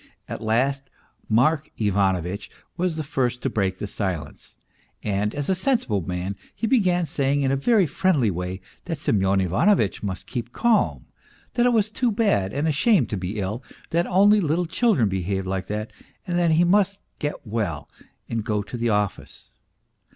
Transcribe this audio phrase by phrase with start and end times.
[0.27, 0.89] At last
[1.29, 4.55] Mark Ivano vitch was the first to break silence,
[5.03, 9.41] and as a sensible man he began saying in a very friendly way that Semyon
[9.41, 11.05] Ivanovitch must keep calm,
[11.53, 13.61] that it was too bad and a shame to be ill,
[13.91, 15.93] that only little children behaved like that,
[16.27, 17.87] that he must get well
[18.27, 19.51] and go to the office.